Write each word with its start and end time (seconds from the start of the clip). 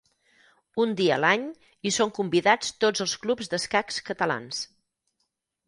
Un 0.83 0.95
dia 1.01 1.13
a 1.17 1.19
l'any 1.23 1.43
hi 1.83 1.91
són 1.99 2.15
convidats 2.19 2.73
tots 2.85 3.05
els 3.07 3.15
clubs 3.27 3.53
d'escacs 3.55 4.03
catalans. 4.11 4.67